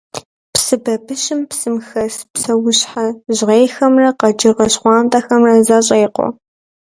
Псы 0.53 0.75
бабыщым 0.83 1.39
псым 1.49 1.75
хэс 1.87 2.15
псэущхьэ 2.33 3.05
жьгъейхэмрэ 3.35 4.09
къэкӏыгъэ 4.19 4.65
щхъуантӏэхэмрэ 4.73 5.53
зэщӏекъуэ. 5.67 6.27